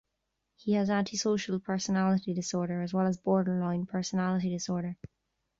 He 0.55 0.73
has 0.73 0.89
antisocial 0.89 1.59
personality 1.59 2.33
disorder 2.33 2.81
as 2.81 2.91
well 2.91 3.05
as 3.05 3.19
borderline 3.19 3.85
personality 3.85 4.49
disorder. 4.49 4.97